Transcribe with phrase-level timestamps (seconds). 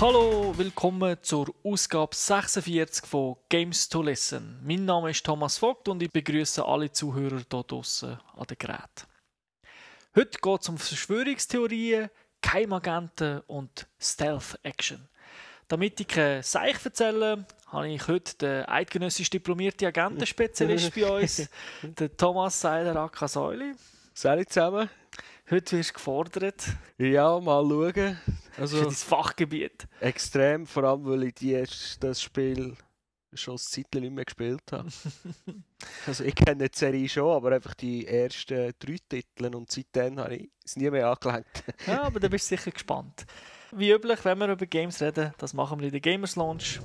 [0.00, 4.58] Hallo, willkommen zur Ausgabe 46 von Games to Listen.
[4.64, 9.06] Mein Name ist Thomas Vogt und ich begrüße alle Zuhörer hier draußen an den Geräten.
[10.16, 12.08] Heute geht es um Verschwörungstheorien,
[12.40, 15.06] Keimagenten und Stealth-Action.
[15.68, 21.46] Damit ich kein Seich erzähle, habe ich heute den eidgenössisch diplomierten Agentenspezialist bei uns,
[21.82, 23.74] den Thomas Seiler Akasäuli.
[24.14, 24.88] Salut zusammen.
[25.50, 26.64] Heute wirst du gefordert.
[26.96, 28.20] Ja, mal schauen.
[28.56, 29.88] Also, für dein Fachgebiet.
[29.98, 31.64] Extrem, vor allem, weil ich die,
[31.98, 32.76] das Spiel
[33.34, 34.88] schon ein Zeitchen nicht mehr gespielt habe.
[36.06, 40.36] also ich kenne die Serie schon, aber einfach die ersten drei Titel und seitdem habe
[40.36, 41.64] ich es nie mehr angelenkt.
[41.84, 43.26] ja, aber da bist du sicher gespannt.
[43.72, 46.80] Wie üblich, wenn wir über Games reden, das machen wir in der Gamers Launch.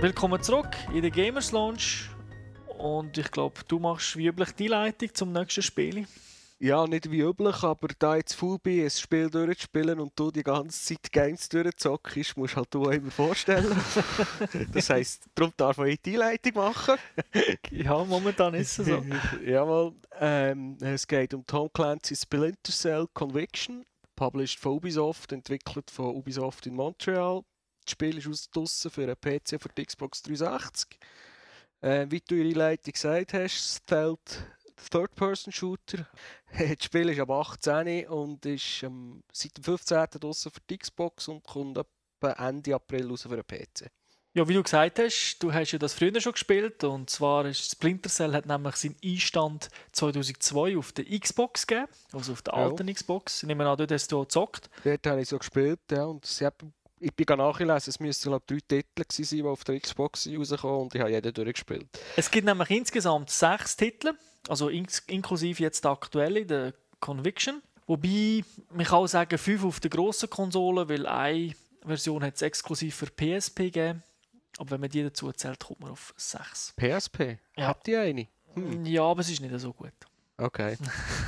[0.00, 2.08] Willkommen zurück in der Gamers Launch.
[2.78, 6.06] Und ich glaube, du machst wie üblich die Leitung zum nächsten Spiel.
[6.60, 10.44] Ja, nicht wie üblich, aber da jetzt faul bin, ein Spiel durchzuspielen und du die
[10.44, 13.76] ganze Zeit Games durchzockst, musst halt du immer vorstellen.
[14.72, 16.94] das heisst, darum darf ich die Leitung machen.
[17.72, 19.04] ja, momentan ist es so.
[19.44, 26.14] Jawohl, ähm, es geht um Tom Clancy's Splinter Cell Conviction, published von Ubisoft, entwickelt von
[26.14, 27.42] Ubisoft in Montreal.
[27.88, 30.98] Das Spiel ist draussen für einen PC für die Xbox 360.
[31.80, 34.42] Äh, wie du in der Leitung gesagt hast, Stealth
[34.90, 36.06] Third-Person-Shooter.
[36.58, 40.06] das Spiel ist ab 18 und ist ähm, seit dem 15.
[40.20, 43.90] draussen für die Xbox und kommt etwa Ende April raus für einen PC.
[44.34, 47.72] Ja, wie du gesagt hast, du hast ja das früher schon gespielt und zwar ist
[47.72, 52.86] Splinter Cell hat nämlich seinen Einstand 2002 auf der Xbox gegeben, also auf der alten
[52.86, 52.94] ja.
[52.94, 53.42] Xbox.
[53.42, 54.68] Ich nehme an, dort hast du gezockt.
[54.84, 58.44] Dort habe ich so gespielt, ja, und sie haben ich bin nachgelesen, es müssten glaube
[58.46, 61.86] drei Titel sein, die auf der Xbox rauskommen und ich habe jeden durchgespielt.
[62.16, 64.12] Es gibt nämlich insgesamt sechs Titel,
[64.48, 67.62] also in inklusive jetzt der aktuelle, der Conviction.
[67.86, 71.54] Wobei, man kann auch sagen, fünf auf der grossen Konsole, weil eine
[71.84, 74.02] Version hat es exklusiv für PSP gegeben.
[74.58, 76.74] Aber wenn man die dazu zählt, kommt man auf sechs.
[76.76, 77.38] PSP?
[77.56, 77.68] Ja.
[77.68, 78.26] Habt ihr eine?
[78.54, 78.84] Hm.
[78.84, 79.92] Ja, aber es ist nicht so gut.
[80.38, 80.76] Okay.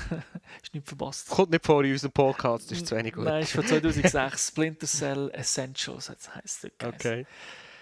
[0.63, 1.29] ist nicht verpasst.
[1.29, 3.25] Kommt nicht vor in unserem Podcast, ist zu wenig gut.
[3.25, 4.47] Nein, ist von 2006.
[4.49, 6.71] Splinter Cell Essentials heisst es.
[6.83, 7.27] Okay.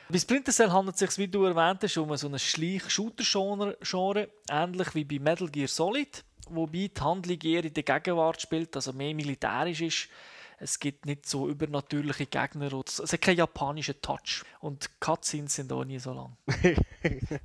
[0.09, 4.95] Bei Splinter Cell handelt es sich, wie du erwähnt hast, um so ein Schleich-Shooter-Genre, ähnlich
[4.95, 9.15] wie bei Metal Gear Solid, wobei die Handlung eher in der Gegenwart spielt, also mehr
[9.15, 10.09] militärisch ist
[10.61, 12.73] es gibt nicht so übernatürliche Gegner.
[12.85, 14.45] Es hat keinen japanischen Touch.
[14.61, 16.37] Und Cutscenes sind auch nie so lang.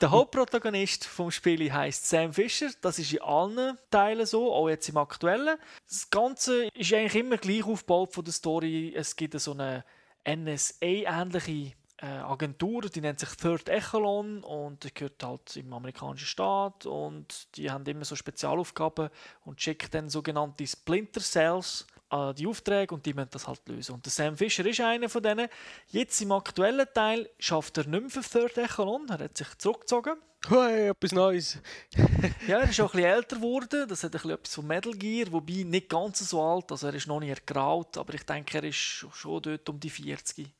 [0.00, 2.70] der Hauptprotagonist vom Spiel heißt Sam Fisher.
[2.82, 5.56] Das ist in allen Teilen so, auch jetzt im aktuellen.
[5.88, 8.92] Das Ganze ist eigentlich immer gleich aufgebaut von der Story.
[8.94, 9.84] Es gibt so eine
[10.26, 11.72] NSA-ähnliche äh,
[12.06, 17.70] Agentur, die nennt sich Third Echelon und die gehört halt im amerikanischen Staat und die
[17.70, 19.10] haben immer so Spezialaufgaben
[19.44, 23.94] und schicken dann sogenannte Splinter Cells an die Aufträge und die müssen das halt lösen.
[23.94, 25.48] Und der Sam Fisher ist einer von denen.
[25.88, 30.14] Jetzt im aktuellen Teil schafft er nicht mehr für Third Echelon, er hat sich zurückgezogen.
[30.46, 31.58] Hey, etwas Neues.
[32.46, 33.88] ja, er ist auch ein bisschen älter geworden.
[33.88, 36.70] Das hat ein bisschen etwas von Metal Gear, wobei nicht ganz so alt.
[36.70, 39.88] Also er ist noch nicht ergraut, aber ich denke, er ist schon dort um die
[39.88, 40.52] 40.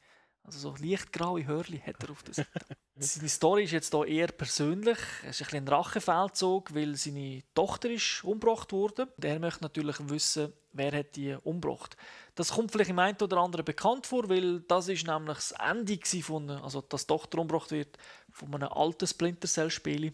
[0.44, 2.76] Also so lichtgraue Hörli hat er auf der Seite.
[2.98, 4.98] seine Story ist jetzt hier eher persönlich.
[5.26, 9.06] Es ist ein, ein Rachefeldzug, weil seine Tochter ist umgebracht wurde.
[9.06, 11.96] Und er möchte natürlich wissen, wer hat die umgebracht.
[12.34, 15.98] Das kommt vielleicht im einen oder anderen bekannt vor, weil das ist nämlich das Ende
[16.22, 17.96] von, also dass die Tochter umgebracht wird,
[18.30, 20.12] von einem alten Splinter Cell Spiel.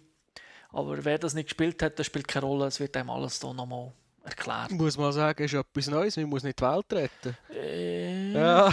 [0.73, 2.67] Aber wer das nicht gespielt hat, das spielt keine Rolle.
[2.67, 3.93] Es wird einem alles hier nochmal
[4.23, 4.71] erklärt.
[4.71, 7.37] Muss man sagen, ist etwas Neues, man muss nicht die Welt retten.
[7.53, 8.10] Äh.
[8.35, 8.67] Ja,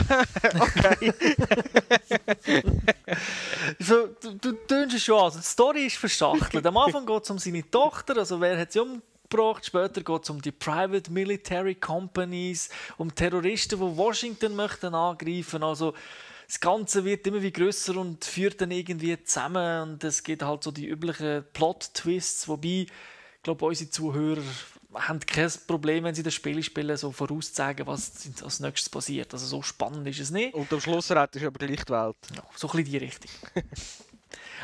[0.60, 1.14] okay.
[3.80, 5.26] so, du, du tönst es schon an.
[5.26, 6.66] Also die Story ist verschachtelt.
[6.66, 9.66] Am Anfang geht es um seine Tochter, also wer hat sie umgebracht.
[9.66, 15.64] Später geht es um die Private Military Companies, um Terroristen, die Washington möchten angreifen.
[15.64, 15.94] Also
[16.48, 20.64] das Ganze wird immer wie größer und führt dann irgendwie zusammen und es gibt halt
[20.64, 24.42] so die üblichen Plot-Twists, wobei ich glaube, unsere Zuhörer
[25.00, 28.12] haben kein Problem, wenn sie das Spiel spielen, so vorauszusagen, was
[28.44, 29.34] als nächstes passiert.
[29.34, 30.54] Also so spannend ist es nicht.
[30.54, 32.16] Und am Schluss rettest du aber gleich die Welt.
[32.36, 33.32] Ja, so ein bisschen die Richtung.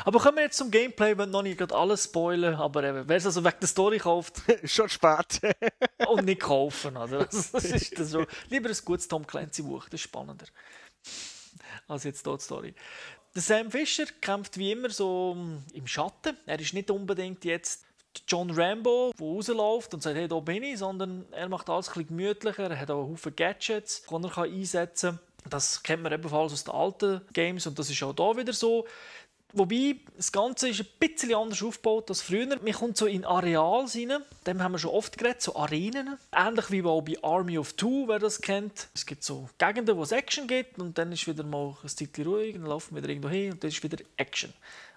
[0.05, 3.15] Aber kommen wir jetzt zum Gameplay, wenn noch nicht gerade alles spoilern, aber eben, wer
[3.15, 5.39] es also wegen der Story kauft Schon spät.
[6.07, 7.25] und nicht kaufen, oder?
[7.25, 8.25] Das, das ist das so.
[8.49, 10.45] Lieber ein gutes Tom Clancy Buch, das ist spannender.
[11.87, 12.75] Als jetzt hier die Story.
[13.35, 15.37] Der Sam Fisher kämpft wie immer so
[15.73, 16.37] im Schatten.
[16.45, 17.85] Er ist nicht unbedingt jetzt
[18.27, 21.93] John Rambo, der rausläuft und sagt, hey, da bin ich, sondern er macht alles ein
[21.93, 25.19] bisschen gemütlicher, er hat auch Haufen Gadgets, die er einsetzen kann.
[25.49, 28.85] Das kennt man ebenfalls aus den alten Games und das ist auch da wieder so.
[29.55, 32.47] Wobei, das Ganze ist ein bisschen anders aufgebaut als früher.
[32.47, 34.11] Man kommt so in Areals rein,
[34.47, 36.17] dem haben wir schon oft geredet, so Arenen.
[36.31, 38.87] Ähnlich wie auch bei Army of Two, wer das kennt.
[38.95, 42.25] Es gibt so Gegenden, wo es Action gibt und dann ist wieder mal ein Zeitchen
[42.25, 44.51] ruhig, dann laufen wir wieder irgendwo hin und dann ist wieder Action.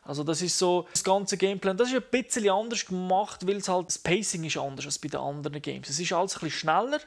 [0.05, 1.75] Also das ist so das ganze Gameplay.
[1.75, 5.09] Das ist ein bisschen anders gemacht, weil es halt das Pacing ist anders als bei
[5.09, 5.91] den anderen Games.
[5.91, 7.00] Es ist alles ein bisschen schneller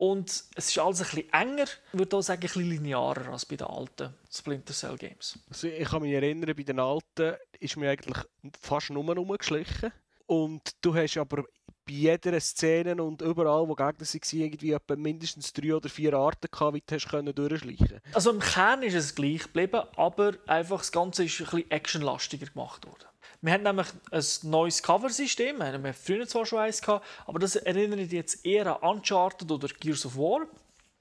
[0.00, 3.44] und es ist alles ein bisschen enger, ich würde auch sagen, ein bisschen linearer als
[3.44, 5.38] bei den alten Splinter Cell Games.
[5.50, 8.16] Also ich kann mich erinnern, bei den alten ist mir eigentlich
[8.58, 9.92] fast nur rumgeschlichen.
[10.24, 11.44] Und du hast aber
[11.84, 16.48] bei jeder Szene und überall, wo Gegner waren, irgendwie etwa mindestens drei oder vier Arten
[16.50, 20.78] gehabt, wie du hast können durchschleichen Also im Kern ist es gleich geblieben, aber einfach
[20.78, 23.04] das Ganze ist ein bisschen actionlastiger gemacht worden.
[23.42, 27.56] Wir haben nämlich ein neues Cover-System, wir haben früher zwar schon eins gehabt, aber das
[27.56, 30.46] erinnert jetzt eher an Uncharted oder Gears of War.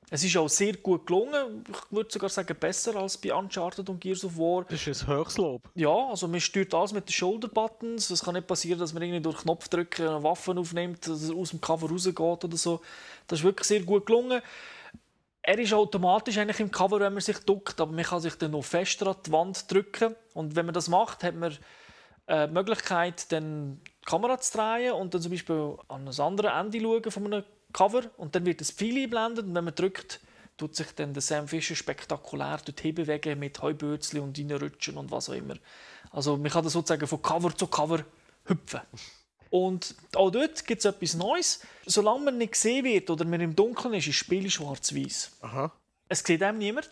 [0.10, 4.00] Es ist auch sehr gut gelungen, ich würde sogar sagen besser als bei Uncharted und
[4.00, 4.64] Gears of War.
[4.64, 5.70] Das ist ein Höchstlob.
[5.76, 8.10] Ja, also man steuert alles mit den Shoulder-Buttons.
[8.10, 11.52] Es kann nicht passieren, dass man irgendwie durch Knopfdrücken eine Waffe aufnimmt, dass es aus
[11.52, 12.82] dem Cover rausgeht oder so.
[13.28, 14.42] Das ist wirklich sehr gut gelungen.
[15.42, 18.52] Er ist automatisch eigentlich im Cover, wenn man sich duckt, aber man kann sich dann
[18.52, 20.16] noch fester an die Wand drücken.
[20.34, 21.56] Und wenn man das macht, hat man
[22.30, 26.52] äh, die Möglichkeit, dann die Kamera zu drehen und dann zum Beispiel an ein anderes
[26.54, 27.44] Ende schauen von einem
[27.74, 30.20] Cover und dann wird das Pfeil eingeblendet und wenn man drückt,
[30.58, 35.30] tut sich dann der Sam Fisher spektakulär dorthin bewegen mit Heubürzli und reinrutschen und was
[35.30, 35.56] auch immer.
[36.12, 38.04] Also man kann das sozusagen von Cover zu Cover
[38.46, 38.82] hüpfen.
[39.50, 41.62] Und auch dort gibt es etwas Neues.
[41.86, 45.38] Solange man nicht gesehen wird oder man im Dunkeln ist, ist das Spiel schwarz-weiß.
[46.08, 46.90] Es sieht einem niemand.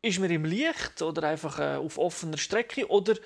[0.00, 3.16] Ist man im Licht oder einfach äh, auf offener Strecke oder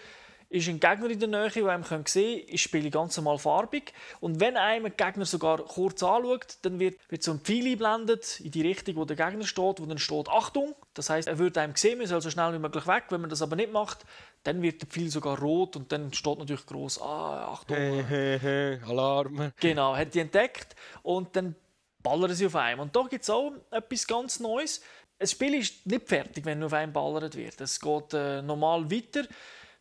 [0.54, 2.04] ist ein Gegner in der Nähe, den einem sehen
[2.40, 3.92] kann, ist Spiel ganz normal farbig.
[4.20, 8.38] Und wenn einem ein Gegner sogar kurz anschaut, dann wird, wird so ein Pfeil eingeblendet
[8.38, 10.76] in die Richtung, wo der Gegner steht, wo dann steht Achtung.
[10.94, 13.04] Das heißt, er wird einem sehen, man soll so schnell wie möglich weg.
[13.08, 14.06] Wenn man das aber nicht macht,
[14.44, 17.76] dann wird der Pfeil sogar rot und dann steht natürlich groß ah, Achtung.
[17.76, 19.52] Hey, hey, hey, Alarm.
[19.58, 21.56] Genau, hat die entdeckt und dann
[22.00, 22.78] ballern sie auf einem.
[22.78, 24.82] Und da gibt es auch etwas ganz Neues.
[25.18, 27.60] Das Spiel ist nicht fertig, wenn auf einem ballert wird.
[27.60, 29.24] Es geht äh, normal weiter.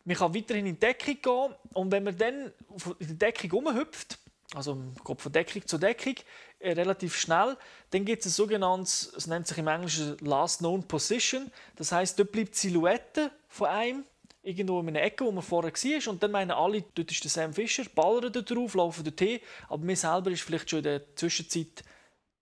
[0.04, 2.52] Man kann weiterhin in die Deckung gehen und wenn man dann
[2.98, 4.18] in die Deckung umhüpft,
[4.54, 6.14] also geht von Deckung zu Deckung,
[6.58, 7.56] äh, relativ schnell,
[7.90, 11.50] dann gibt es ein sogenanntes, es nennt sich im Englischen Last Known Position.
[11.76, 14.04] Das heißt, dort bleibt die Silhouette von einem
[14.42, 16.12] irgendwo in einer Ecke, wo man vorher war.
[16.12, 19.40] Und dann meinen alle, dort ist der Sam Fischer, ballern dort drauf, laufen dort hin.
[19.68, 21.82] Aber mir selber ist vielleicht schon in der Zwischenzeit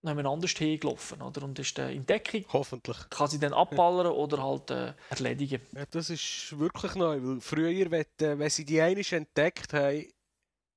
[0.04, 1.42] anders hingelaufen oder?
[1.44, 2.44] und ist in Deckung.
[2.52, 2.96] Hoffentlich.
[3.10, 5.60] Kann sie dann abballern oder halt äh, erledigen.
[5.72, 10.06] Ja, das ist wirklich neu, weil früher, wenn, äh, wenn sie die eine entdeckt haben,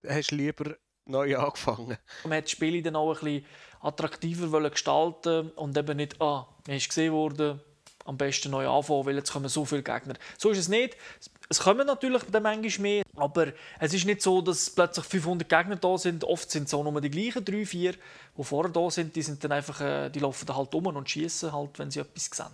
[0.07, 0.75] hast du lieber
[1.05, 1.97] neu angefangen.
[2.23, 3.45] Man hat die Spiele dann auch ein bisschen
[3.81, 7.61] attraktiver gestalten und eben nicht, ah, man ist gesehen worden,
[8.05, 10.13] am besten neu anfangen, weil jetzt kommen so viele Gegner.
[10.37, 10.95] So ist es nicht.
[11.49, 13.47] Es kommen natürlich dann manchmal mehr, aber
[13.79, 16.23] es ist nicht so, dass plötzlich 500 Gegner da sind.
[16.23, 17.93] Oft sind es auch nur die gleichen drei, vier,
[18.37, 19.15] die vorher da sind.
[19.15, 21.99] Die sind dann einfach, äh, die laufen dann halt um und schießen halt, wenn sie
[21.99, 22.47] etwas sehen.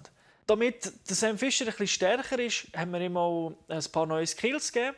[0.48, 4.72] Damit der Sam Fisher ein bisschen stärker ist, haben wir auch ein paar neue Skills
[4.72, 4.96] gegeben.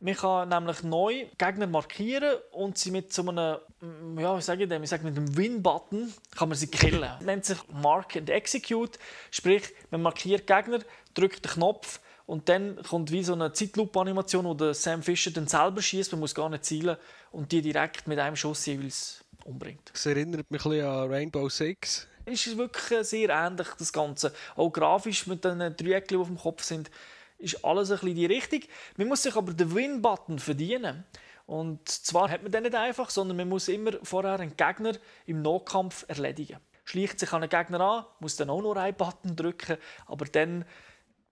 [0.00, 4.64] Man kann nämlich neu Gegner markieren und sie mit so einem, mm, ja, wie sage
[4.64, 7.00] ich dem, ich sage mit einem Win-Button kann man sie killen.
[7.00, 8.98] Das nennt sich Mark and Execute,
[9.30, 10.80] sprich, man markiert Gegner,
[11.14, 15.46] drückt den Knopf und dann kommt wie so eine Zeitlupe-Animation, wo der Sam Fisher dann
[15.46, 16.96] selber schießt, man muss gar nicht zielen
[17.32, 19.90] und die direkt mit einem Schuss jeweils umbringt.
[19.92, 22.08] Das erinnert mich ein bisschen an Rainbow Six.
[22.26, 24.32] Es ist wirklich sehr ähnlich, das Ganze.
[24.56, 26.90] Auch grafisch mit den Dreiecken, die auf dem Kopf sind,
[27.38, 28.60] ist alles ein bisschen die Richtung.
[28.96, 31.04] Man muss sich aber den Win-Button verdienen.
[31.46, 34.92] Und zwar hat man den nicht einfach, sondern man muss immer vorher einen Gegner
[35.26, 36.58] im Nahkampf erledigen.
[36.84, 39.76] Schleicht sich an einen Gegner an, muss dann auch noch einen Button drücken,
[40.06, 40.64] aber dann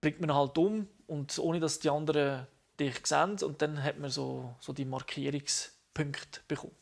[0.00, 2.46] bringt man halt um und ohne dass die anderen
[2.78, 6.81] dich sehen und dann hat man so, so die Markierungspunkte bekommen.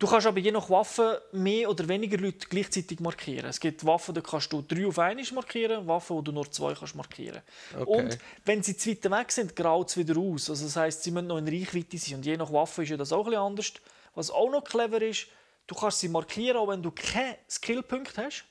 [0.00, 3.50] Du kannst aber je nach Waffe mehr oder weniger Leute gleichzeitig markieren.
[3.50, 6.72] Es gibt Waffen, da kannst du drei auf einmal markieren, Waffen, wo du nur zwei
[6.72, 7.42] kannst markieren.
[7.78, 7.84] Okay.
[7.84, 10.48] Und wenn sie zu weit weg sind, graut es wieder aus.
[10.48, 12.14] Also das heißt, sie müssen noch in Reichweite sein.
[12.16, 13.72] Und je nach Waffe ist ja das auch ein bisschen anders.
[14.14, 15.26] Was auch noch clever ist,
[15.66, 18.46] du kannst sie markieren, auch wenn du keinen Skillpunkt hast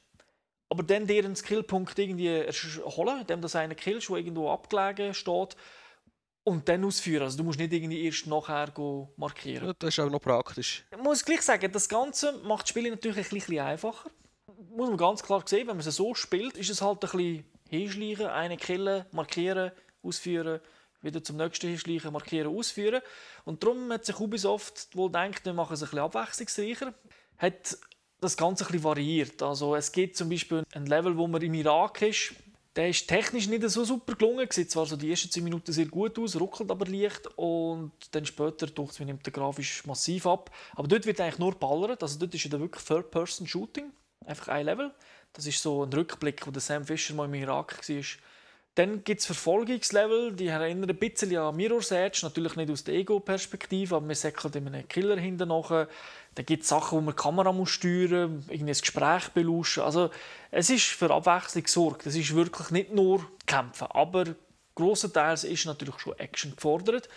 [0.69, 2.45] aber dann dir einen Skillpunkt irgendwie
[2.83, 5.55] holen, indem das einer killst, der irgendwo abgelegen steht.
[6.49, 7.23] Und dann ausführen.
[7.23, 8.73] Also du musst nicht irgendwie erst nachher
[9.15, 9.67] markieren.
[9.67, 10.83] Ja, das ist auch noch praktisch.
[10.91, 14.09] Ich muss gleich sagen, das Ganze macht das Spiel natürlich ein bisschen einfacher.
[14.75, 17.45] Muss man ganz klar sehen, wenn man es so spielt, ist es halt ein bisschen
[17.69, 20.59] hinschleichen, eine killen, markieren, ausführen,
[21.01, 23.01] wieder zum nächsten hinschleichen, markieren, ausführen.
[23.45, 26.93] Und darum hat sich Ubisoft wohl gedacht, wir machen es ein bisschen abwechslungsreicher.
[27.37, 27.77] Hat
[28.21, 29.41] das Ganze ein bisschen variiert.
[29.41, 32.33] Also es gibt zum Beispiel ein Level, wo man im Irak ist,
[32.75, 34.47] der ist technisch nicht so super gelungen.
[34.51, 38.25] Sieht zwar so die ersten 10 Minuten sehr gut aus, ruckelt aber leicht und dann
[38.25, 40.51] später durch nimmt der grafisch massiv ab.
[40.75, 42.03] Aber dort wird eigentlich nur ballert.
[42.03, 43.91] Also dort ist ja wirklich Third-Person-Shooting.
[44.25, 44.93] Einfach ein Level.
[45.33, 48.03] Das ist so ein Rückblick, wo der Sam Fisher mal im Irak war.
[48.75, 52.95] Dann gibt es Verfolgungslevel, die erinnern ein bisschen an Mirror's Edge, natürlich nicht aus der
[52.95, 55.87] Ego-Perspektive, aber man säckelt in einem Killer hinten nachher.
[56.35, 59.83] Dann gibt es Sachen, wo man die Kamera muss steuern muss, irgendwie ein Gespräch belauschen.
[59.83, 60.11] Also
[60.51, 62.05] es ist für Abwechslung gesorgt.
[62.05, 64.23] Es ist wirklich nicht nur Kämpfen, aber
[64.75, 67.09] grossenteils ist natürlich schon Action gefordert.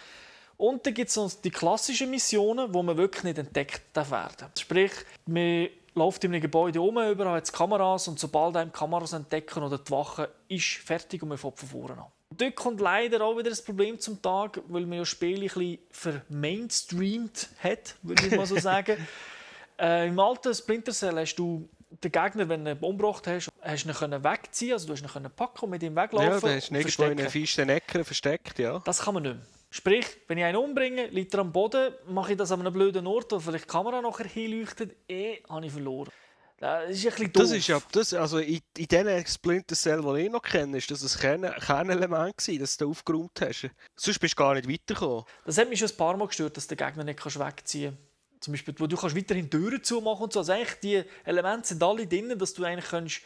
[0.57, 4.49] Und dann gibt es die klassischen Missionen, wo man wirklich nicht entdeckt werden.
[4.59, 4.93] Sprich,
[5.27, 9.63] man läuft in einem Gebäude um, überall hat es Kameras und sobald einem Kameras entdecken
[9.63, 12.07] oder die Wache ist fertig und man fährt von vorne an.
[12.31, 17.51] Dort kommt leider auch wieder das Problem zum Tag, weil man ja Spiele ein vermainstreamt
[17.63, 18.97] hat, würde ich mal so sagen.
[19.79, 21.69] äh, Im alten Splinter Cell hast du
[22.03, 25.31] den Gegner, wenn du ihn umgebracht hast, hast du ihn wegziehen also du hast ihn
[25.37, 26.31] packen und mit ihm weglaufen.
[26.31, 28.79] Ja, der ist irgendwo in einer feisten Ecke versteckt, ja.
[28.85, 29.47] Das kann man nicht mehr.
[29.75, 33.07] Sprich, wenn ich einen umbringe, liegt er am Boden, mache ich das an einem blöden
[33.07, 36.11] Ort, wo vielleicht die Kamera nachher hinleuchtet, eh, habe ich verloren.
[36.59, 37.43] Das ist ein bisschen doof.
[37.43, 40.91] Das ist ja, das, also in, in den Splinter Cell, die ich noch kenne, ist
[40.91, 43.71] das ein Kern, Kernelement gewesen, dass du aufgeräumt hast.
[43.97, 45.25] Sonst bist du gar nicht weitergekommen.
[45.47, 48.45] Das hat mich schon ein paar Mal gestört, dass der Gegner nicht kannst wegziehen kannst.
[48.45, 50.41] Zum Beispiel, wo du kannst weiterhin Türen zumachen und so.
[50.41, 53.23] Also eigentlich die Elemente sind alle drin, dass du eigentlich kannst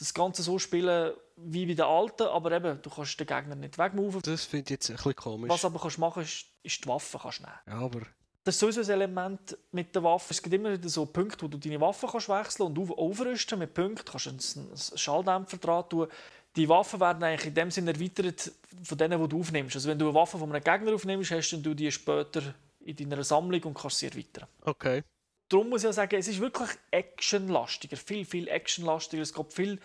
[0.00, 3.76] das Ganze so spielen wie bei den alten, aber eben, du kannst den Gegner nicht
[3.78, 4.22] wegmoven.
[4.22, 5.50] Das finde ich jetzt ein bisschen komisch.
[5.50, 7.52] Was aber kannst machen ist, ist die Waffe kannst nehmen.
[7.66, 8.00] Ja, aber...
[8.42, 10.32] Das ist sowieso ein Element mit der Waffe.
[10.32, 13.74] Es gibt immer wieder so Punkte, wo du deine Waffe kannst wechseln und aufrüsten mit
[13.74, 14.04] Punkten.
[14.06, 16.08] Du kannst einen Schalldämpfer dran tun.
[16.56, 18.50] Die Waffen werden eigentlich in dem Sinne erweitert
[18.82, 19.76] von denen, die du aufnimmst.
[19.76, 23.22] Also wenn du eine Waffe von einem Gegner aufnimmst, hast du die später in deiner
[23.22, 24.48] Sammlung und kannst sie erweitern.
[24.62, 25.02] Okay
[25.50, 29.22] darum muss ich ja sagen, es ist wirklich actionlastiger, viel, viel actionlastiger.
[29.22, 29.78] Es geht viel,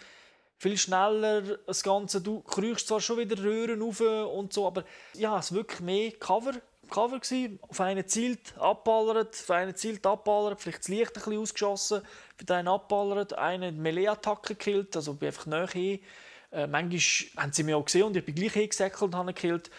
[0.57, 2.21] viel schneller, das Ganze.
[2.21, 6.11] Du kriegst zwar schon wieder Röhren auf und so, aber ja, es war wirklich mehr
[6.13, 6.53] Cover.
[6.89, 7.59] Cover gewesen.
[7.63, 12.01] Auf einen zielt, abballert, auf einen zielt, abballert, vielleicht das Licht ein bisschen ausgeschossen,
[12.37, 15.99] für einen abballert, einen Melee-Attacke gekillt, also bin einfach näher hin.
[16.51, 19.71] Äh, manchmal haben sie mich auch gesehen und ich bin gleich hingesäckelt und habe gekillt.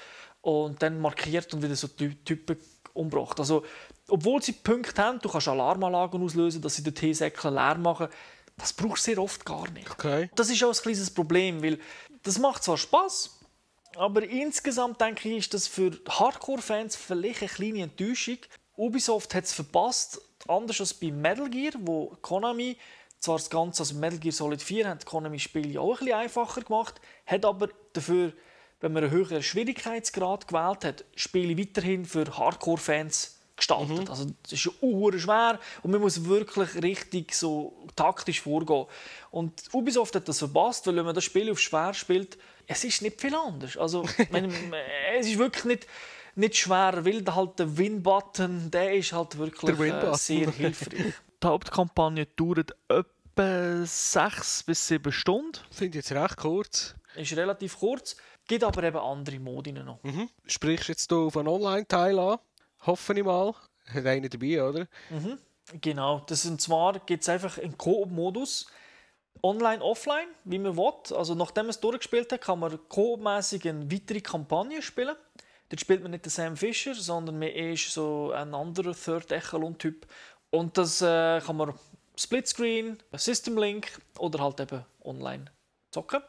[0.42, 2.56] Und dann markiert und wieder so Typen
[2.92, 3.38] umgebracht.
[3.38, 3.64] Also
[4.08, 8.08] obwohl sie Punkte haben, du kannst Alarmanlagen auslösen, dass sie den Teesäckchen leer machen.
[8.56, 9.90] Das brauchst du sehr oft gar nicht.
[9.90, 10.30] Okay.
[10.34, 11.78] Das ist auch ein kleines Problem, weil
[12.22, 13.38] das macht zwar Spaß,
[13.96, 18.38] aber insgesamt denke ich, ist das für Hardcore-Fans vielleicht eine kleine Enttäuschung.
[18.76, 22.76] Ubisoft hat es verpasst, anders als bei Metal Gear, wo Konami
[23.18, 26.60] zwar das Ganze, also Metal Gear Solid 4, hat Konami Spiele auch ein bisschen einfacher
[26.62, 28.32] gemacht, hat aber dafür,
[28.80, 34.04] wenn man einen höheren Schwierigkeitsgrad gewählt hat, Spiele weiterhin für Hardcore-Fans gestaltet.
[34.04, 34.10] Mhm.
[34.10, 38.86] Also das ist ja schwer und man muss wirklich richtig so taktisch vorgehen.
[39.30, 43.02] Und Ubisoft hat das verpasst, weil wenn man das Spiel auf schwer spielt, es ist
[43.02, 43.76] nicht viel anders.
[43.76, 44.52] Also meine,
[45.18, 45.86] es ist wirklich nicht
[46.36, 51.14] nicht schwer, weil halt der Win-Button, der ist halt wirklich äh, sehr hilfreich.
[51.42, 55.58] Die Hauptkampagne dauert etwa sechs bis sieben Stunden.
[55.70, 56.94] Finde ich jetzt recht kurz.
[57.14, 60.02] Ist relativ kurz, gibt aber eben andere Modi noch.
[60.02, 60.28] Mhm.
[60.46, 62.38] Sprichst jetzt auf einen Online-Teil an?
[62.80, 63.54] Hoffe ich mal.
[63.92, 64.88] Hat einer dabei, oder?
[65.10, 65.38] Mhm.
[65.80, 68.66] Genau, das und zwar gibt es einfach einen Koop-Modus.
[69.42, 71.16] Online, offline, wie man will.
[71.16, 75.16] Also nachdem man es durchgespielt hat, kann man koopmäßig eine weitere Kampagne spielen.
[75.68, 80.06] Dort spielt man nicht den Sam Fisher, sondern man ist so ein anderer Third Echelon-Typ.
[80.50, 81.74] Und das äh, kann man
[82.16, 85.46] Splitscreen, System Link oder halt eben online
[85.90, 86.22] zocken.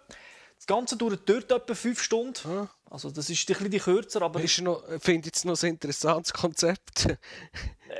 [0.58, 2.50] Das Ganze dauert dort etwa 5 Stunden.
[2.50, 2.70] Ja.
[2.90, 4.40] Also das ist ein bisschen kürzer, aber...
[4.42, 7.18] Ich finde jetzt noch ein interessantes Konzept.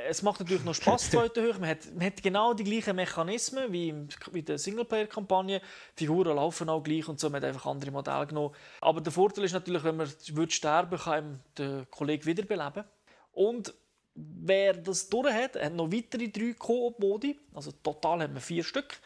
[0.08, 1.54] es macht natürlich noch Spaß, zweite Höhe.
[1.58, 4.08] Man hat, man hat genau die gleichen Mechanismen wie in
[4.44, 5.60] der Singleplayer-Kampagne.
[5.98, 7.28] Die Figuren laufen auch gleich und so.
[7.28, 8.54] Man hat einfach andere Modelle genommen.
[8.80, 12.84] Aber der Vorteil ist natürlich, wenn man würde sterben kann der Kollege wiederbeleben.
[13.32, 13.74] Und
[14.14, 17.38] wer das durch hat, hat noch weitere drei Koop-Modi.
[17.54, 18.98] Also total haben wir vier Stück.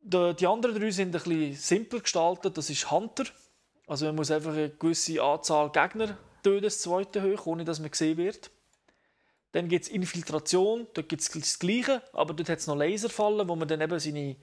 [0.00, 2.56] Die anderen drei sind ein bisschen simpel gestaltet.
[2.56, 3.24] Das ist Hunter.
[3.86, 7.90] Also man muss einfach eine gewisse Anzahl Gegner töten, das zweite hoch, ohne dass man
[7.90, 8.50] gesehen wird.
[9.52, 13.48] Dann gibt es Infiltration, dort gibt es das Gleiche, aber dort hat es noch Laserfallen,
[13.48, 14.36] wo man dann eben seine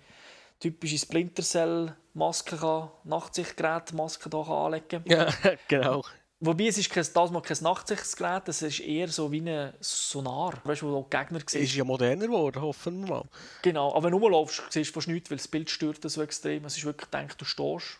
[0.59, 5.03] typische Splinter Cell Maske kann, Nachtsichtgerät Maske da anlegen kann.
[5.05, 5.27] Ja,
[5.67, 6.03] genau.
[6.39, 10.59] Wobei es ist kein, das mal kein Nachtsichtgerät, es ist eher so wie ein Sonar,
[10.63, 11.71] weißt du, wo die Gegner siehst.
[11.71, 13.25] Ist ja moderner geworden, hoffen wir mal.
[13.61, 16.65] Genau, aber wenn du rumlaufst, siehst du fast nichts, weil das Bild stört so extrem.
[16.65, 17.99] Es ist wirklich gedacht, du stehst.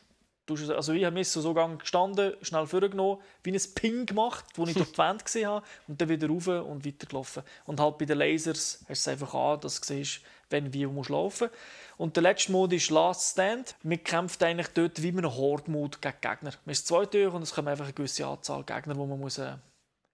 [0.54, 4.92] Also ich habe mich so gestanden, schnell vorgenommen, wie ein Ping gemacht, wo ich durch
[4.92, 7.44] die Wand gesehen habe und dann wieder rauf und weitergelaufen.
[7.66, 10.84] Und halt bei den Lasers hast du es einfach an, dass du siehst, wenn wie
[10.84, 11.50] du musst laufen
[11.98, 13.76] Und der letzte Mode ist Last Stand.
[13.84, 16.52] Man kämpft eigentlich dort wie in einem Horde-Mode gegen Gegner.
[16.66, 19.38] Man ist zwei durch und es kommen einfach eine gewisse Anzahl Gegner, die man muss,
[19.38, 19.56] äh,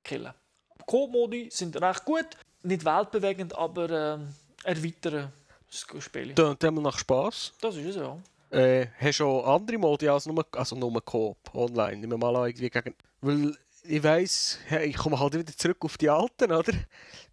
[0.03, 0.85] killen muss.
[0.85, 2.27] Coop-Modi sind recht gut,
[2.63, 4.17] nicht weltbewegend, aber äh,
[4.63, 5.33] erweitern
[5.69, 6.33] das Spiel.
[6.33, 7.53] Tönt immer nach Spass.
[7.59, 8.17] Das ist es ja.
[8.49, 11.97] Äh, hast du auch andere Modi als nur, also nur Coop online?
[11.97, 12.95] Nehmen wir mal irgendwie gegen...
[13.21, 16.73] Weil ich weiss, ich komme halt wieder zurück auf die alten, oder?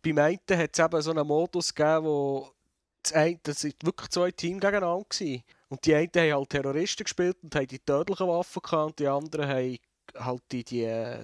[0.02, 2.50] Beim einen hat es eben so einen Modus gegeben, wo
[3.02, 5.42] das eine, das sind wirklich zwei Teams gegeneinander gewesen.
[5.68, 9.09] Und die einen haben halt Terroristen gespielt und haben die tödlichen Waffen gehabt und die
[9.09, 9.78] anderen haben
[10.16, 11.18] halt die, die äh,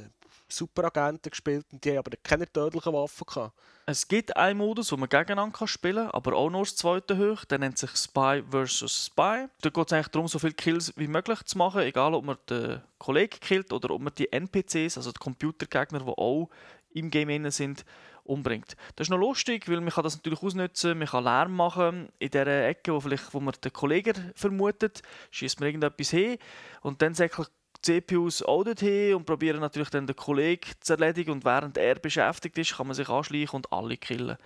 [0.52, 3.54] Superagenten gespielt und die haben aber keine tödlichen Waffen gehabt.
[3.86, 7.44] Es gibt einen Modus, wo man gegeneinander spielen kann, aber auch nur das zweite hoch.
[7.44, 9.06] Der nennt sich Spy vs.
[9.06, 9.46] Spy.
[9.62, 12.36] Da geht es eigentlich darum, so viele Kills wie möglich zu machen, egal ob man
[12.48, 16.50] den Kollegen killt oder ob man die NPCs, also die Computergegner, die auch
[16.92, 17.84] im Game sind,
[18.24, 18.76] umbringt.
[18.96, 22.30] Das ist noch lustig, weil man kann das natürlich ausnutzen, man kann Lärm machen in
[22.30, 26.38] der Ecke, wo, vielleicht, wo man den Kollegen vermutet, schießt man irgendetwas hin
[26.82, 27.50] und dann säckelt
[27.82, 32.58] CPUs auch dorthin und probieren natürlich dann den Kollegen zu erledigen und während er beschäftigt
[32.58, 34.36] ist, kann man sich anschleichen und alle killen.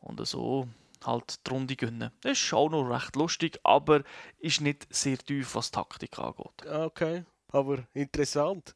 [0.00, 0.68] Und so
[1.04, 2.10] halt die Runde gönnen.
[2.20, 4.02] Das ist auch noch recht lustig, aber
[4.38, 6.66] ist nicht sehr tief, was Taktik angeht.
[6.68, 8.74] Ah, Okay, aber interessant.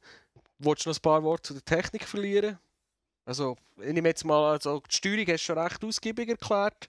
[0.59, 2.59] Wolltest du noch ein paar Worte zu der Technik verlieren?
[3.25, 6.89] Also, ich nehme jetzt mal, also die Steuerung hast du schon recht ausgiebig erklärt.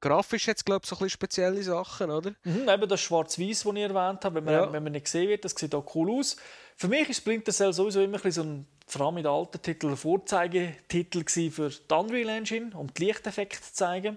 [0.00, 2.32] Grafisch jetzt, glaube ich, so ein bisschen spezielle Sachen, oder?
[2.44, 4.72] Mhm, eben das Schwarz-Weiß, das ich erwähnt habe, wenn man, Ja.
[4.72, 6.36] wenn man nicht gesehen wird, das sieht auch cool aus.
[6.76, 9.92] Für mich ist Splinter Cell sowieso immer ein so ein, vor allem mit alten Titeln,
[9.92, 14.16] ein Vorzeigetitel für die Unreal Engine, um die Lichteffekte zu zeigen.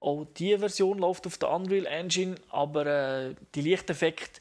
[0.00, 4.40] Auch diese Version läuft auf der Unreal Engine, aber äh, die Lichteffekte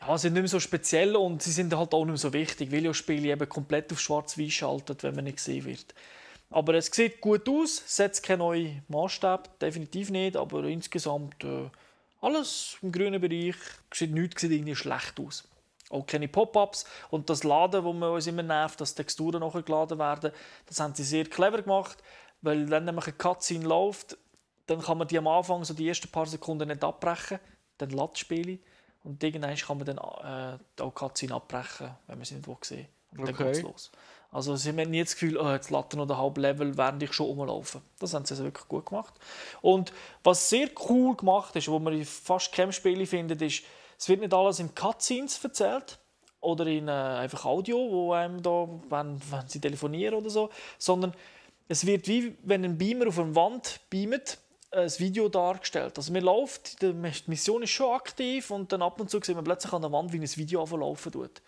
[0.00, 2.70] ja, sind nicht mehr so speziell und sie sind halt auch nicht mehr so wichtig,
[2.70, 5.94] weil ja Spiele eben komplett auf Schwarz-Weiß schaltet, wenn man nicht gesehen wird.
[6.54, 11.68] Aber es sieht gut aus, setzt keinen neuen Maßstab, definitiv nicht, aber insgesamt äh,
[12.20, 13.56] alles im grünen Bereich.
[13.92, 15.48] Sieht nichts sieht irgendwie schlecht aus.
[15.90, 19.98] Auch keine Pop-ups und das Laden, wo man uns immer nervt, dass Texturen nachher geladen
[19.98, 20.30] werden,
[20.66, 21.98] das haben sie sehr clever gemacht,
[22.40, 24.16] weil wenn nämlich eine Cutscene läuft,
[24.66, 27.40] dann kann man die am Anfang so die ersten paar Sekunden nicht abbrechen,
[27.78, 28.60] dann lädt das Spiel
[29.02, 32.78] und irgendwann kann man dann äh, auch die Cutscene abbrechen, wenn man sie nicht sehen
[32.78, 32.88] will.
[33.18, 33.44] Und dann Okay.
[33.46, 33.90] geht's los.
[34.34, 37.12] Also sie haben nie das Gefühl, oh, jetzt lädt noch den halben Level, während ich
[37.12, 37.80] schon rumlaufe.
[38.00, 39.14] Das haben sie also wirklich gut gemacht.
[39.62, 39.92] Und
[40.24, 43.62] was sehr cool gemacht ist, wo man in fast keinem Spiel findet, ist,
[43.96, 46.00] es wird nicht alles in Cutscenes erzählt
[46.40, 51.14] oder in äh, einfach Audio, wo einem da, wenn, wenn sie telefonieren oder so, sondern
[51.68, 54.38] es wird wie wenn ein Beamer auf einer Wand beamt,
[54.72, 55.96] ein Video dargestellt.
[55.96, 59.44] Also man läuft, die Mission ist schon aktiv und dann ab und zu sieht man
[59.44, 61.40] plötzlich an der Wand, wie ein Video anlaufen tut.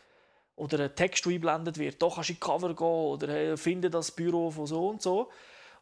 [0.57, 2.03] Oder ein Text, der eingeblendet wird.
[2.03, 5.03] Da kannst du in die Cover gehen oder hey, finde das Büro von so und
[5.03, 5.29] so.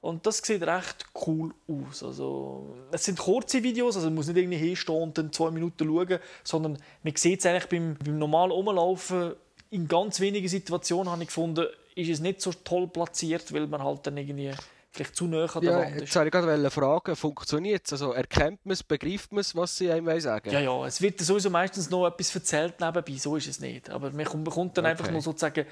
[0.00, 2.02] Und das sieht recht cool aus.
[2.02, 5.86] Also, es sind kurze Videos, also man muss nicht irgendwie hinstehen und dann zwei Minuten
[5.86, 9.32] schauen, sondern man sieht es eigentlich beim, beim normalen Umlaufen
[9.70, 13.82] in ganz wenigen Situationen, habe ich gefunden, ist es nicht so toll platziert, weil man
[13.82, 14.52] halt dann irgendwie
[14.94, 16.00] vielleicht zu nah an der Ja, Wand ist.
[16.02, 17.92] jetzt wollte ich gerade fragen, funktioniert es?
[17.92, 21.20] Also erkennt man es, begreift man es, was sie einem sagen Ja, ja, es wird
[21.20, 23.90] sowieso meistens noch etwas erzählt nebenbei, so ist es nicht.
[23.90, 25.14] Aber man kommt- bekommt dann einfach Okay.
[25.14, 25.66] noch sozusagen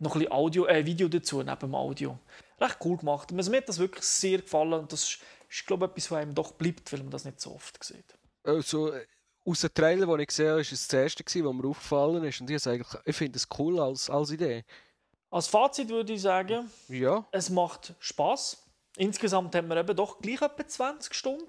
[0.00, 2.18] noch ein bisschen Audio, äh, Video dazu, neben dem Audio.
[2.60, 3.32] Recht cool gemacht.
[3.34, 6.18] Also, mir hat das wirklich sehr gefallen und das ist, ist glaube ich, etwas, was
[6.18, 8.04] einem doch bleibt, weil man das nicht so oft sieht.
[8.44, 9.06] Also, äh,
[9.44, 12.40] aus den Trailer, den ich gesehen habe, war es das erste, was mir aufgefallen ist.
[12.40, 14.64] Und ich, eigentlich- ich finde es cool als, als Idee.
[15.30, 18.64] Als Fazit würde ich sagen, Ja, es macht Spaß.
[18.96, 21.46] Insgesamt haben wir eben doch gleich etwa 20 Stunden,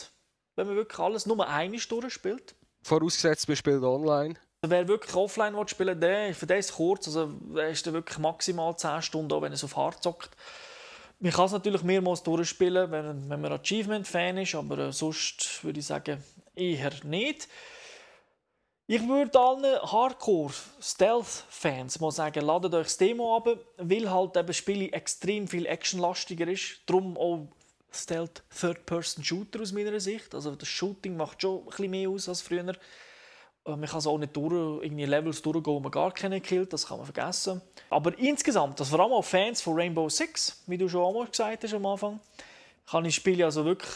[0.56, 2.56] wenn man wirklich alles nur eine Stunde spielt.
[2.84, 4.36] vorausgesetzt, wir spielen online.
[4.62, 7.08] Also Wer wirklich offline will spielen der, für den ist es kurz.
[7.08, 7.34] Also
[7.72, 10.32] ist dann wirklich maximal 10 Stunden, auch wenn er es auf hart zockt.
[11.20, 15.80] Man kann es natürlich mehrmals durchspielen, wenn, wenn man Achievement-Fan ist, aber äh, sonst würde
[15.80, 16.24] ich sagen,
[16.56, 17.48] eher nicht.
[18.92, 23.48] Ich würde allen Hardcore-Stealth-Fans sagen, ladet euch das Demo ab,
[23.78, 26.80] weil halt eben das Spiel extrem viel actionlastiger ist.
[26.88, 27.46] Darum auch
[27.92, 30.34] Stealth Third-Person-Shooter aus meiner Sicht.
[30.34, 32.68] Also das Shooting macht schon ein bisschen mehr aus als früher.
[32.68, 32.74] Äh,
[33.64, 36.88] Man kann so auch nicht durch, irgendwie Levels durchgehen, wo man gar keinen killt, das
[36.88, 37.62] kann man vergessen.
[37.92, 41.64] Aber insgesamt, das vor allem auch Fans von Rainbow Six, wie du schon einmal gesagt
[41.64, 42.20] hast am Anfang,
[42.90, 43.92] kann ich das Spiel also wirklich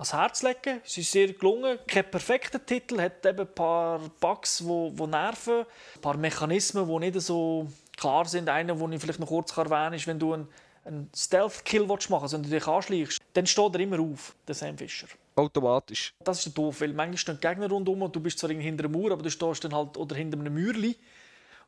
[0.00, 0.80] ans Herz legen.
[0.84, 5.60] Es ist sehr gelungen, kein perfekter Titel, hat eben ein paar Bugs, die, die nerven,
[5.94, 8.48] ein paar Mechanismen, die nicht so klar sind.
[8.48, 10.48] Einer, den ich vielleicht noch kurz erwähnen kann, ist, wenn du einen,
[10.84, 14.54] einen Stealth-Kill machen willst, also wenn du dich anschleichst, dann steht er immer auf, der
[14.54, 15.06] Sam Fisher.
[15.36, 16.14] Automatisch.
[16.24, 19.12] Das ist doof, weil manchmal stehen Gegner rundum und du bist zwar hinter einem Mauer,
[19.12, 20.96] aber du stehst dann halt oder hinter einem Mürli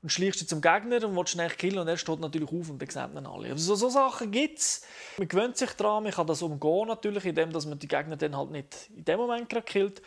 [0.03, 2.69] und schleichst dich zum Gegner und willst ihn eigentlich killen und er steht natürlich auf
[2.69, 3.51] und dann sehen ihn alle.
[3.51, 4.83] Also so, so Sachen gibt es.
[5.17, 8.37] Man gewöhnt sich daran, man kann das umgehen natürlich, indem dass man die Gegner dann
[8.37, 10.03] halt nicht in dem Moment gerade killt.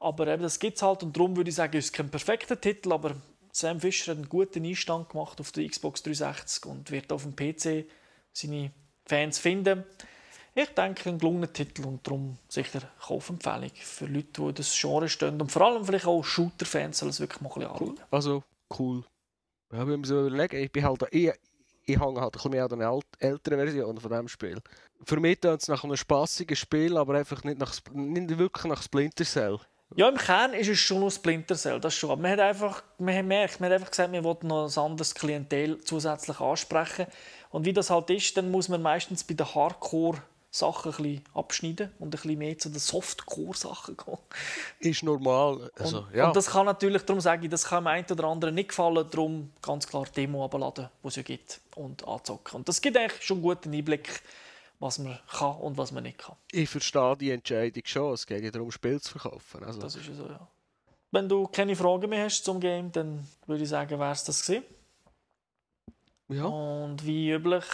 [0.00, 2.60] Aber eben, das gibt es halt und darum würde ich sagen, es ist kein perfekter
[2.60, 3.14] Titel, aber
[3.52, 7.34] Sam Fisher hat einen guten Einstand gemacht auf der Xbox 360 und wird auf dem
[7.34, 7.88] PC
[8.32, 8.72] seine
[9.06, 9.84] Fans finden.
[10.54, 15.08] Ich denke, ein gelungener Titel und darum sicher Kaufempfehlung für Leute, die in das Genre
[15.08, 18.00] stehen und vor allem vielleicht auch Shooter-Fans sollen es wirklich mal ein bisschen anschauen.
[18.10, 18.42] Also,
[18.78, 19.04] cool.
[19.72, 21.32] Ja, man so überlegen, ich bin halt, ich,
[21.84, 24.60] ich hänge halt ein bisschen mehr an den älteren Versionen von diesem Spiel.
[25.04, 28.82] Für mich ist es nach einem spassigen Spiel, aber einfach nicht, nach, nicht wirklich nach
[28.82, 29.58] Splinter Cell.
[29.94, 32.20] Ja, im Kern ist es schon noch Splinter Cell, das schon.
[32.20, 35.14] Man hat einfach, man hat gemerkt, man hat einfach gesagt, wir wollten noch ein anderes
[35.14, 37.06] Klientel zusätzlich ansprechen.
[37.50, 40.22] Und wie das halt ist, dann muss man meistens bei den Hardcore
[40.56, 44.18] Sachen ein bisschen abschneiden und ein bisschen mehr zu den Softcore-Sachen gehen.
[44.80, 45.70] Ist normal.
[45.78, 46.28] Also, und, ja.
[46.28, 49.06] und das kann natürlich, darum sage ich, das kann dem einen oder anderen nicht gefallen,
[49.10, 52.56] darum ganz klar Demo abladen, die es ja gibt und anzocken.
[52.56, 54.22] Und das gibt eigentlich schon einen guten Einblick,
[54.78, 56.36] was man kann und was man nicht kann.
[56.52, 59.64] Ich verstehe die Entscheidung schon, es geht darum, Spiel zu verkaufen.
[59.64, 59.80] Also.
[59.80, 60.48] Das ist ja so, ja.
[61.10, 64.44] Wenn du keine Fragen mehr hast zum Game, dann würde ich sagen, wäre es das
[64.44, 64.64] gewesen.
[66.28, 66.44] Ja.
[66.44, 67.64] Und wie üblich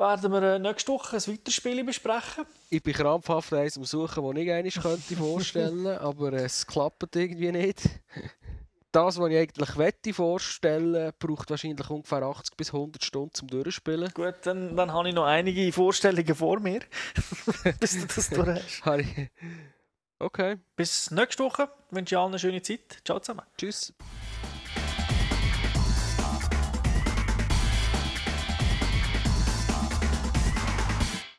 [0.00, 2.46] werden wir nächste Woche ein weiteres Spiel besprechen.
[2.70, 7.52] Ich bin krampfhaft eins am Suchen, das ich eigentlich könnte vorstellen aber es klappt irgendwie
[7.52, 7.82] nicht.
[8.92, 14.10] Das, was ich eigentlich wette vorstellen braucht wahrscheinlich ungefähr 80 bis 100 Stunden zum Durchspielen.
[14.12, 16.80] Gut, dann, dann habe ich noch einige Vorstellungen vor mir,
[17.78, 19.06] bis du das durch hast.
[20.22, 20.58] Okay.
[20.76, 21.70] Bis nächste Woche.
[21.88, 22.98] Ich wünsche allen eine schöne Zeit.
[23.06, 23.46] Ciao zusammen.
[23.56, 23.94] Tschüss.